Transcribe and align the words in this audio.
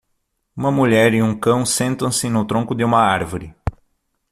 Uma 0.57 0.71
mulher 0.71 1.13
e 1.13 1.21
um 1.21 1.39
cão 1.39 1.63
sentam-se 1.63 2.27
no 2.27 2.43
tronco 2.43 2.73
de 2.73 2.83
uma 2.83 2.97
árvore. 2.99 3.53